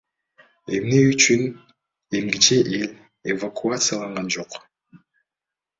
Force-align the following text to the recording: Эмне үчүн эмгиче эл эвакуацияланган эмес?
Эмне 0.75 0.99
үчүн 1.11 1.43
эмгиче 2.17 2.59
эл 2.81 2.89
эвакуацияланган 3.31 4.27
эмес? 4.35 4.61